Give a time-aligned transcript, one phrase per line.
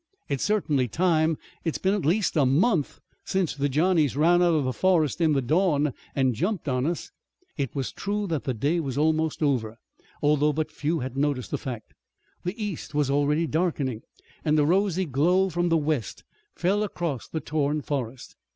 [0.27, 1.37] "It's certainly time.
[1.63, 5.33] It's been at least a month since the Johnnies ran out of the forest in
[5.33, 7.11] the dawn, and jumped on us."
[7.55, 9.77] It was true that the day was almost over,
[10.23, 11.93] although but few had noticed the fact.
[12.43, 14.01] The east was already darkening,
[14.43, 16.23] and a rosy glow from the west
[16.55, 18.35] fell across the torn forest.